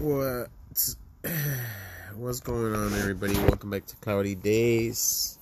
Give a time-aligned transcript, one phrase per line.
[0.00, 0.96] What's
[2.16, 3.34] what's going on, everybody?
[3.34, 5.38] Welcome back to Cloudy Days.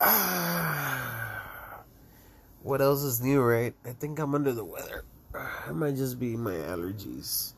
[0.00, 1.84] Ah,
[2.64, 3.72] what else is new, right?
[3.84, 5.04] I think I'm under the weather.
[5.68, 7.52] I might just be my allergies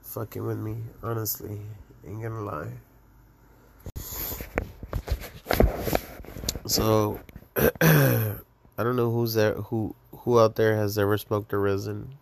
[0.00, 0.76] fucking with me.
[1.02, 1.60] Honestly,
[2.06, 2.72] ain't gonna lie.
[6.64, 7.20] So,
[7.82, 8.38] I
[8.78, 12.14] don't know who's there, who who out there has ever smoked a resin,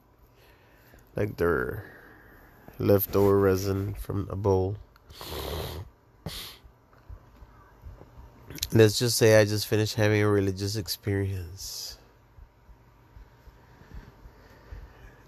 [1.15, 1.93] like their
[2.79, 4.77] leftover resin from a bowl.
[8.73, 11.99] Let's just say I just finished having a religious experience.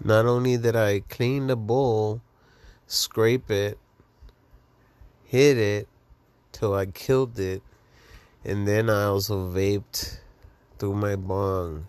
[0.03, 2.21] Not only did I clean the bowl,
[2.87, 3.77] scrape it,
[5.23, 5.87] hit it
[6.51, 7.61] till I killed it,
[8.43, 10.19] and then I also vaped
[10.77, 11.87] through my bong.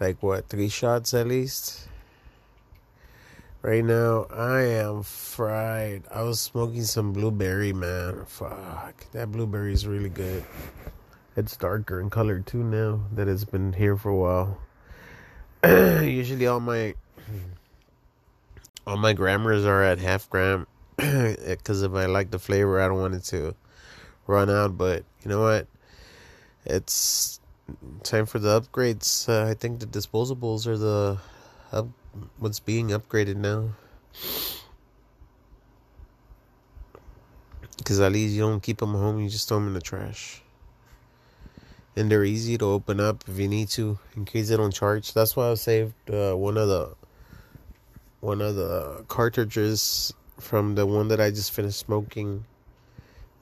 [0.00, 1.88] Like what, three shots at least?
[3.68, 6.04] Right now, I am fried.
[6.10, 8.24] I was smoking some blueberry, man.
[8.24, 10.42] Fuck, that blueberry is really good.
[11.36, 14.58] It's darker in color too now that it's been here for a while.
[16.02, 16.94] Usually, all my
[18.86, 20.66] all my grammars are at half gram
[20.96, 23.54] because if I like the flavor, I don't want it to
[24.26, 24.78] run out.
[24.78, 25.66] But you know what?
[26.64, 27.38] It's
[28.02, 29.28] time for the upgrades.
[29.28, 31.18] Uh, I think the disposables are the
[32.38, 33.70] what's being upgraded now.
[37.76, 40.42] Because at least you don't keep them home, you just throw them in the trash.
[41.96, 45.14] And they're easy to open up if you need to, in case they don't charge.
[45.14, 46.94] That's why I saved uh, one of the
[48.20, 52.44] one of the cartridges from the one that I just finished smoking.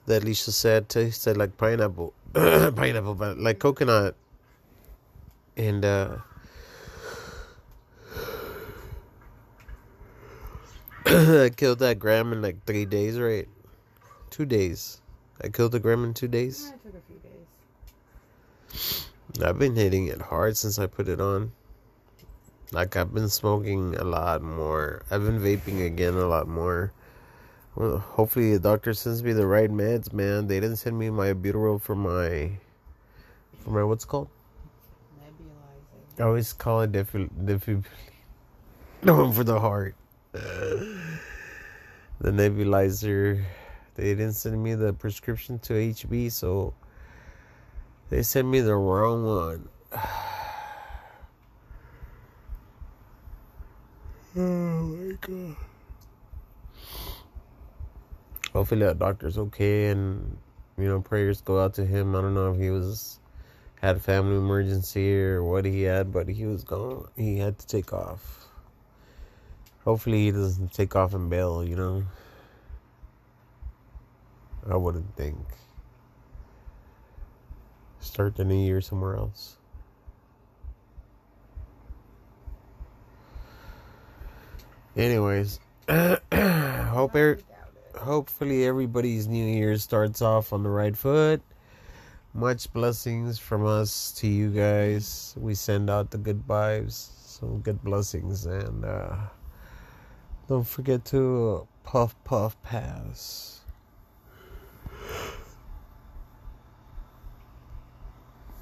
[0.05, 4.15] That Lisa said tasted like pineapple, pineapple, but like coconut.
[5.57, 6.17] And uh,
[11.09, 13.47] I killed that gram in like three days, right?
[14.29, 14.99] Two days.
[15.41, 16.67] I killed the gram in two days.
[16.67, 17.19] Yeah, it took a few
[18.73, 19.47] days.
[19.47, 21.53] I've been hitting it hard since I put it on.
[22.73, 25.03] Like I've been smoking a lot more.
[25.09, 26.91] I've been vaping again a lot more.
[27.75, 30.47] Well, hopefully the doctor sends me the right meds, man.
[30.47, 32.51] They didn't send me my albuterol for my
[33.63, 34.27] for my what's it called.
[35.21, 36.19] Nebulizing.
[36.19, 37.83] I always call it defi defi.
[39.03, 39.95] No, for the heart.
[42.21, 43.43] the nebulizer.
[43.95, 46.73] They didn't send me the prescription to HB, so
[48.09, 49.69] they sent me the wrong one.
[54.35, 55.55] oh my god.
[58.53, 60.37] Hopefully that doctor's okay and
[60.77, 62.15] you know prayers go out to him.
[62.15, 63.19] I don't know if he was
[63.81, 67.07] had a family emergency or what he had, but he was gone.
[67.15, 68.46] He had to take off.
[69.87, 72.03] Hopefully he doesn't take off and bail, you know.
[74.69, 75.37] I wouldn't think.
[78.01, 79.55] Start the new year somewhere else.
[84.97, 87.39] Anyways, hope er-
[87.95, 91.41] hopefully everybody's new year starts off on the right foot.
[92.33, 95.33] Much blessings from us to you guys.
[95.37, 99.15] We send out the good vibes, some good blessings, and uh,
[100.47, 103.59] don't forget to puff puff pass.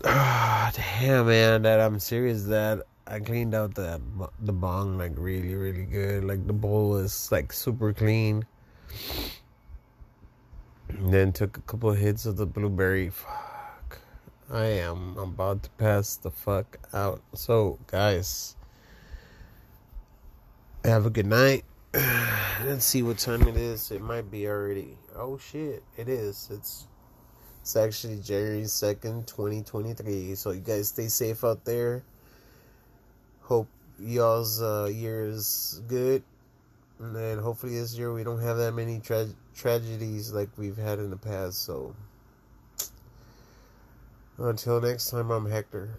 [0.04, 2.44] Ah, damn, man, that I'm serious.
[2.44, 4.02] That I cleaned out the
[4.42, 6.24] the bong like really, really good.
[6.24, 8.46] Like the bowl was like super clean.
[10.90, 13.10] And then took a couple of hits of the blueberry.
[13.10, 14.00] Fuck,
[14.50, 17.22] I am about to pass the fuck out.
[17.34, 18.56] So, guys,
[20.84, 21.66] have a good night.
[22.66, 23.92] Let's see what time it is.
[23.92, 24.98] It might be already.
[25.16, 26.50] Oh shit, it is.
[26.52, 26.88] It's
[27.62, 30.36] it's actually January 2nd, 2023.
[30.36, 32.04] So you guys stay safe out there.
[33.42, 33.68] Hope
[34.00, 36.22] y'all's uh, year is good.
[37.00, 41.00] And then hopefully this year we don't have that many tra- tragedies like we've had
[41.00, 41.64] in the past.
[41.64, 41.96] So
[44.38, 45.90] until next time, I'm Hector.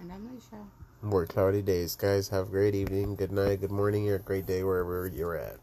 [0.00, 0.64] And I'm Alicia.
[1.00, 1.94] More cloudy days.
[1.94, 5.36] Guys, have a great evening, good night, good morning, or a great day wherever you're
[5.36, 5.58] at.